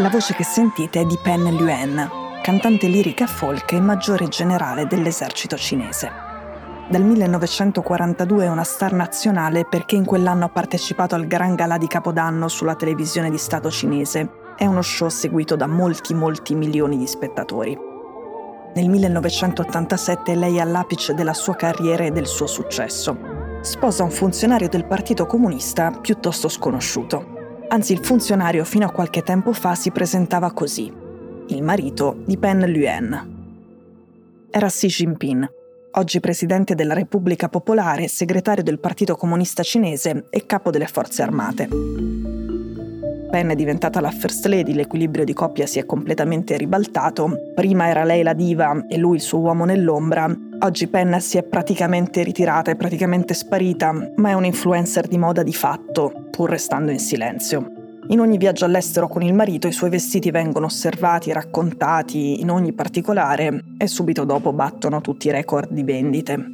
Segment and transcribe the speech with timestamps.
[0.00, 2.08] La voce che sentite è di Pen Luen,
[2.40, 6.10] cantante lirica folk e maggiore generale dell'esercito cinese.
[6.88, 11.86] Dal 1942 è una star nazionale perché in quell'anno ha partecipato al Gran Galà di
[11.86, 14.54] Capodanno sulla televisione di Stato cinese.
[14.56, 17.78] È uno show seguito da molti molti milioni di spettatori.
[18.74, 23.18] Nel 1987 lei è all'apice della sua carriera e del suo successo.
[23.60, 27.39] Sposa un funzionario del Partito Comunista piuttosto sconosciuto.
[27.72, 30.92] Anzi, il funzionario fino a qualche tempo fa si presentava così,
[31.46, 33.38] il marito di Pen Luen.
[34.50, 35.48] Era Xi Jinping,
[35.92, 41.68] oggi presidente della Repubblica Popolare, segretario del Partito Comunista Cinese e capo delle forze armate.
[43.30, 47.52] Pen è diventata la First Lady, l'equilibrio di coppia si è completamente ribaltato.
[47.54, 50.28] Prima era lei la diva e lui il suo uomo nell'ombra.
[50.62, 55.44] Oggi Pen si è praticamente ritirata, è praticamente sparita, ma è un influencer di moda
[55.44, 57.70] di fatto, pur restando in silenzio.
[58.08, 62.50] In ogni viaggio all'estero con il marito i suoi vestiti vengono osservati e raccontati in
[62.50, 66.46] ogni particolare e subito dopo battono tutti i record di vendite.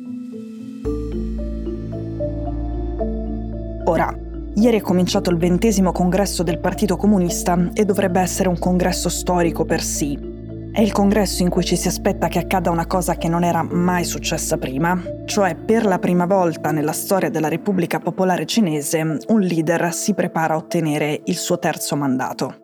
[3.84, 4.12] Ora,
[4.54, 9.64] Ieri è cominciato il ventesimo congresso del Partito Comunista e dovrebbe essere un congresso storico
[9.64, 10.35] per sì.
[10.76, 13.62] È il congresso in cui ci si aspetta che accada una cosa che non era
[13.62, 19.40] mai successa prima, cioè per la prima volta nella storia della Repubblica Popolare Cinese un
[19.40, 22.60] leader si prepara a ottenere il suo terzo mandato.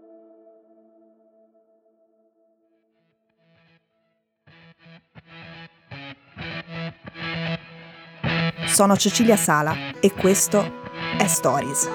[8.66, 10.62] Sono Cecilia Sala e questo
[11.16, 11.88] è Stories,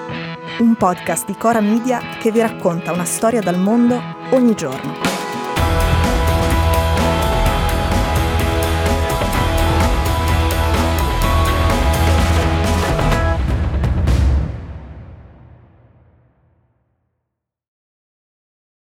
[0.58, 4.00] un podcast di Cora Media che vi racconta una storia dal mondo
[4.32, 5.07] ogni giorno.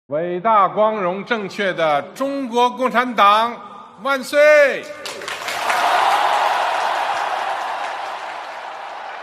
[0.09, 3.57] 伟大、光荣、正确的中国共产党
[4.03, 4.85] 万岁！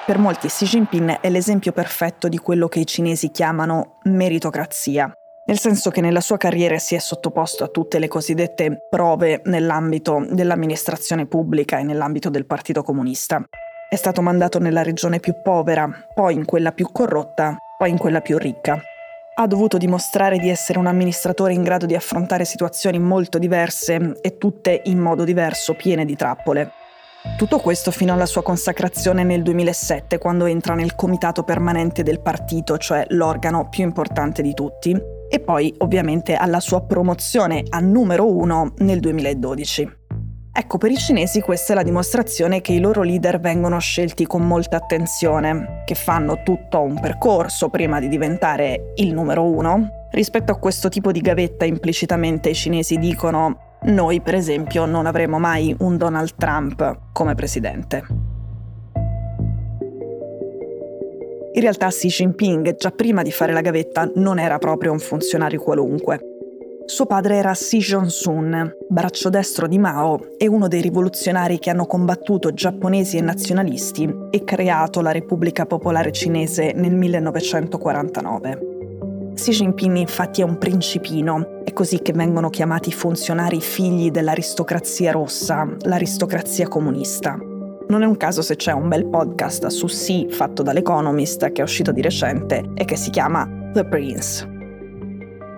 [0.08, 5.14] Per molti Xi Jinping è l'esempio perfetto di quello che i cinesi chiamano meritocrazia,
[5.46, 10.26] nel senso che nella sua carriera si è sottoposto a tutte le cosiddette prove nell'ambito
[10.32, 13.40] dell'amministrazione pubblica e nell'ambito del Partito Comunista.
[13.88, 18.22] È stato mandato nella regione più povera, poi in quella più corrotta, poi in quella
[18.22, 18.82] più ricca.
[19.39, 24.39] Ha dovuto dimostrare di essere un amministratore in grado di affrontare situazioni molto diverse e
[24.39, 26.71] tutte in modo diverso, piene di trappole.
[27.37, 32.79] Tutto questo fino alla sua consacrazione nel 2007, quando entra nel comitato permanente del partito,
[32.79, 34.99] cioè l'organo più importante di tutti,
[35.29, 39.96] e poi ovviamente alla sua promozione a numero uno nel 2012.
[40.59, 44.47] Ecco, per i cinesi questa è la dimostrazione che i loro leader vengono scelti con
[44.47, 50.07] molta attenzione, che fanno tutto un percorso prima di diventare il numero uno.
[50.11, 55.39] Rispetto a questo tipo di gavetta implicitamente i cinesi dicono noi, per esempio, non avremo
[55.39, 58.05] mai un Donald Trump come presidente.
[61.53, 65.61] In realtà Xi Jinping, già prima di fare la gavetta, non era proprio un funzionario
[65.61, 66.36] qualunque.
[66.87, 71.85] Suo padre era Xi Jong-sun, braccio destro di Mao e uno dei rivoluzionari che hanno
[71.85, 78.59] combattuto giapponesi e nazionalisti e creato la Repubblica Popolare Cinese nel 1949.
[79.35, 85.69] Xi Jinping infatti è un principino, è così che vengono chiamati funzionari figli dell'aristocrazia rossa,
[85.81, 87.37] l'aristocrazia comunista.
[87.89, 91.65] Non è un caso se c'è un bel podcast su Xi fatto dall'Economist che è
[91.65, 94.55] uscito di recente e che si chiama The Prince.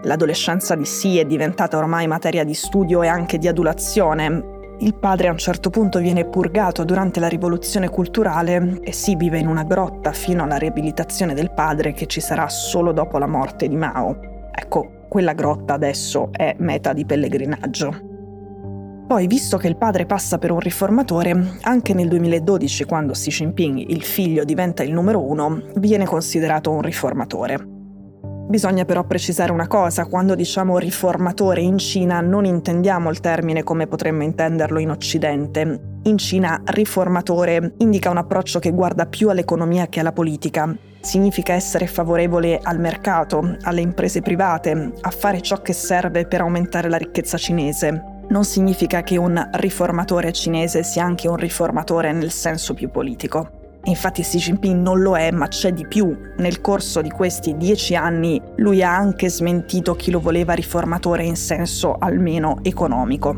[0.03, 5.27] L'adolescenza di Xi è diventata ormai materia di studio e anche di adulazione, il padre
[5.27, 9.65] a un certo punto viene purgato durante la rivoluzione culturale e si vive in una
[9.65, 14.17] grotta fino alla riabilitazione del padre che ci sarà solo dopo la morte di Mao.
[14.55, 18.07] Ecco, quella grotta adesso è meta di pellegrinaggio.
[19.09, 23.79] Poi, visto che il padre passa per un riformatore, anche nel 2012, quando Xi Jinping,
[23.79, 27.78] il figlio, diventa il numero uno, viene considerato un riformatore.
[28.49, 33.87] Bisogna però precisare una cosa, quando diciamo riformatore in Cina non intendiamo il termine come
[33.87, 35.99] potremmo intenderlo in Occidente.
[36.05, 40.75] In Cina riformatore indica un approccio che guarda più all'economia che alla politica.
[40.99, 46.89] Significa essere favorevole al mercato, alle imprese private, a fare ciò che serve per aumentare
[46.89, 48.03] la ricchezza cinese.
[48.31, 53.58] Non significa che un riformatore cinese sia anche un riformatore nel senso più politico.
[53.89, 56.15] Infatti Xi Jinping non lo è, ma c'è di più.
[56.37, 61.37] Nel corso di questi dieci anni lui ha anche smentito chi lo voleva riformatore in
[61.37, 63.35] senso almeno economico.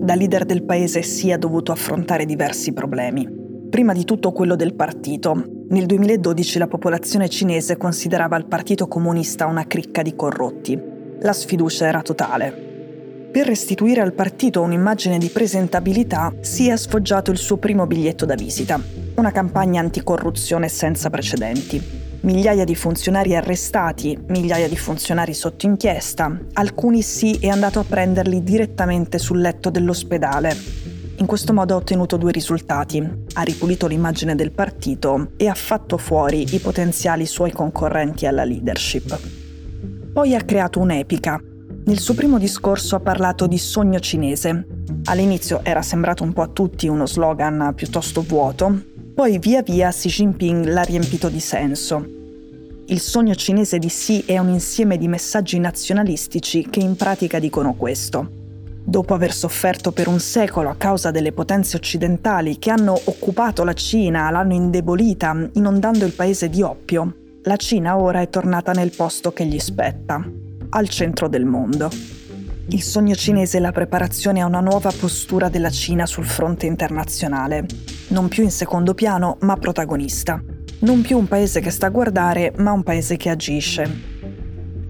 [0.00, 3.28] Da leader del paese Xi ha dovuto affrontare diversi problemi.
[3.68, 5.64] Prima di tutto quello del partito.
[5.68, 10.80] Nel 2012 la popolazione cinese considerava il Partito Comunista una cricca di corrotti.
[11.20, 12.67] La sfiducia era totale.
[13.30, 18.34] Per restituire al partito un'immagine di presentabilità si è sfoggiato il suo primo biglietto da
[18.34, 18.80] visita,
[19.16, 21.80] una campagna anticorruzione senza precedenti.
[22.20, 28.42] Migliaia di funzionari arrestati, migliaia di funzionari sotto inchiesta, alcuni sì è andato a prenderli
[28.42, 30.56] direttamente sul letto dell'ospedale.
[31.18, 33.06] In questo modo ha ottenuto due risultati.
[33.34, 39.18] Ha ripulito l'immagine del partito e ha fatto fuori i potenziali suoi concorrenti alla leadership.
[40.12, 41.40] Poi ha creato un'epica.
[41.88, 44.66] Nel suo primo discorso ha parlato di sogno cinese.
[45.04, 48.78] All'inizio era sembrato un po' a tutti uno slogan piuttosto vuoto,
[49.14, 52.06] poi via via Xi Jinping l'ha riempito di senso.
[52.88, 57.72] Il sogno cinese di Xi è un insieme di messaggi nazionalistici che in pratica dicono
[57.72, 58.32] questo.
[58.84, 63.72] Dopo aver sofferto per un secolo a causa delle potenze occidentali che hanno occupato la
[63.72, 67.14] Cina, l'hanno indebolita, inondando il paese di oppio,
[67.44, 70.22] la Cina ora è tornata nel posto che gli spetta,
[70.70, 71.90] al centro del mondo.
[72.70, 77.66] Il sogno cinese è la preparazione a una nuova postura della Cina sul fronte internazionale,
[78.08, 80.42] non più in secondo piano, ma protagonista.
[80.80, 84.16] Non più un paese che sta a guardare, ma un paese che agisce.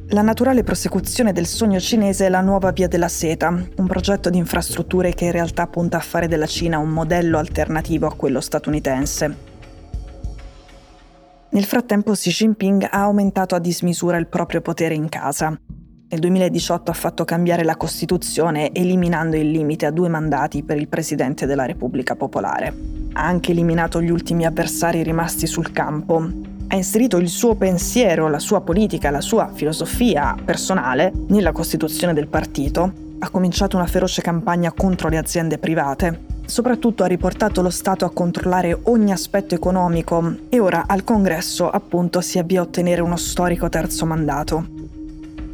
[0.08, 4.38] La naturale prosecuzione del sogno cinese è la nuova Via della Seta, un progetto di
[4.38, 9.57] infrastrutture che in realtà punta a fare della Cina un modello alternativo a quello statunitense.
[11.58, 15.48] Nel frattempo Xi Jinping ha aumentato a dismisura il proprio potere in casa.
[15.48, 20.86] Nel 2018 ha fatto cambiare la Costituzione eliminando il limite a due mandati per il
[20.86, 22.72] Presidente della Repubblica Popolare.
[23.12, 26.30] Ha anche eliminato gli ultimi avversari rimasti sul campo.
[26.68, 32.28] Ha inserito il suo pensiero, la sua politica, la sua filosofia personale nella Costituzione del
[32.28, 32.92] partito.
[33.18, 36.27] Ha cominciato una feroce campagna contro le aziende private.
[36.48, 42.22] Soprattutto ha riportato lo Stato a controllare ogni aspetto economico e ora al Congresso appunto
[42.22, 44.66] si avvia a ottenere uno storico terzo mandato.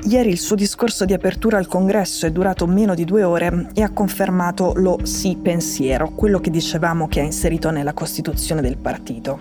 [0.05, 3.82] Ieri il suo discorso di apertura al congresso è durato meno di due ore e
[3.82, 9.40] ha confermato lo sì pensiero, quello che dicevamo che ha inserito nella Costituzione del partito.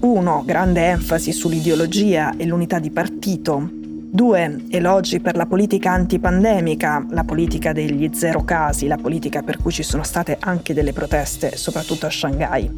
[0.00, 0.42] 1.
[0.44, 3.83] Grande enfasi sull'ideologia e l'unità di partito.
[4.14, 4.66] 2.
[4.70, 9.82] Elogi per la politica antipandemica, la politica degli zero casi, la politica per cui ci
[9.82, 12.70] sono state anche delle proteste, soprattutto a Shanghai.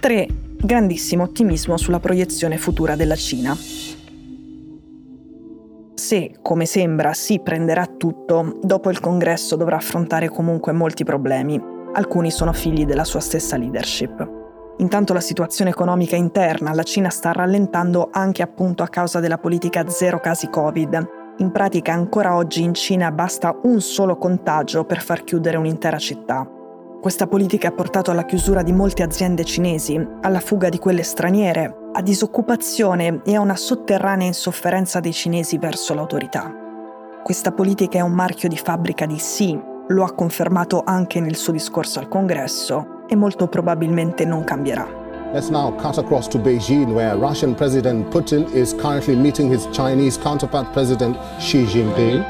[0.00, 0.28] 3.
[0.56, 3.56] Grandissimo ottimismo sulla proiezione futura della Cina
[5.94, 11.60] se, come sembra, si prenderà tutto, dopo il congresso dovrà affrontare comunque molti problemi.
[11.92, 14.39] Alcuni sono figli della sua stessa leadership.
[14.80, 19.86] Intanto la situazione economica interna, la Cina sta rallentando anche appunto a causa della politica
[19.88, 21.08] zero casi Covid.
[21.36, 26.48] In pratica ancora oggi in Cina basta un solo contagio per far chiudere un'intera città.
[26.98, 31.90] Questa politica ha portato alla chiusura di molte aziende cinesi, alla fuga di quelle straniere,
[31.92, 36.50] a disoccupazione e a una sotterranea insofferenza dei cinesi verso l'autorità.
[37.22, 41.52] Questa politica è un marchio di fabbrica di sì, lo ha confermato anche nel suo
[41.52, 44.86] discorso al congresso e molto probabilmente non cambierà.
[45.32, 50.18] Let's now cut across to Beijing, where Russian President Putin is currently meeting his Chinese
[50.18, 52.24] counterpart President Xi Jinping.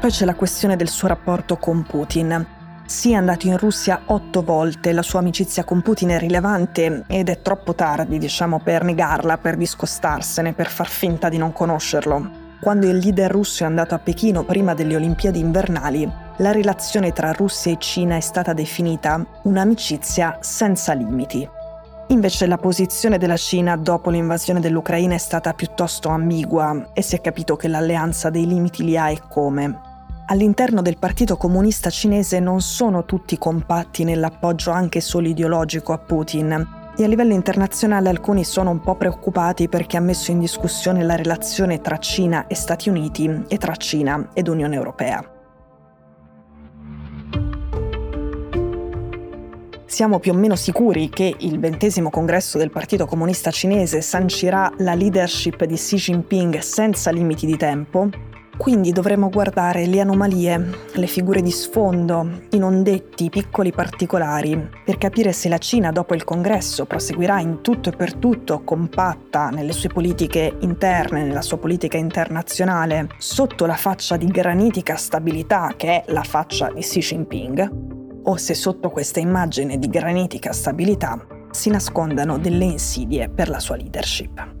[0.00, 2.46] Poi c'è la questione del suo rapporto con Putin.
[2.86, 7.28] Xi è andato in Russia otto volte, la sua amicizia con Putin è rilevante ed
[7.28, 12.41] è troppo tardi, diciamo, per negarla, per discostarsene, per far finta di non conoscerlo.
[12.62, 17.32] Quando il leader russo è andato a Pechino prima delle Olimpiadi invernali, la relazione tra
[17.32, 21.46] Russia e Cina è stata definita un'amicizia senza limiti.
[22.10, 27.20] Invece la posizione della Cina dopo l'invasione dell'Ucraina è stata piuttosto ambigua e si è
[27.20, 29.80] capito che l'alleanza dei limiti li ha e come.
[30.26, 36.80] All'interno del Partito Comunista Cinese non sono tutti compatti nell'appoggio anche solo ideologico a Putin
[36.96, 41.16] e a livello internazionale alcuni sono un po' preoccupati perché ha messo in discussione la
[41.16, 45.24] relazione tra Cina e Stati Uniti e tra Cina ed Unione Europea.
[49.86, 54.94] Siamo più o meno sicuri che il ventesimo congresso del Partito Comunista Cinese sancirà la
[54.94, 58.08] leadership di Xi Jinping senza limiti di tempo
[58.56, 64.68] quindi dovremo guardare le anomalie, le figure di sfondo, i non detti, i piccoli particolari,
[64.84, 69.48] per capire se la Cina dopo il congresso proseguirà in tutto e per tutto compatta
[69.48, 76.02] nelle sue politiche interne, nella sua politica internazionale, sotto la faccia di granitica stabilità che
[76.02, 77.70] è la faccia di Xi Jinping,
[78.24, 83.76] o se sotto questa immagine di granitica stabilità si nascondano delle insidie per la sua
[83.76, 84.60] leadership.